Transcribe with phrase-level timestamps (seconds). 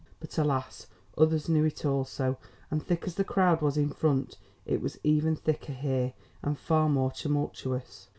[0.19, 2.39] But alas, others knew it also,
[2.71, 6.89] and thick as the crowd was in front, it was even thicker here, and far
[6.89, 8.07] more tumultuous.